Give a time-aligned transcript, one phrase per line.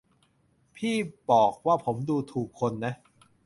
[0.75, 0.95] พี่
[1.29, 2.93] บอกว่าผมดูถูกคนนะ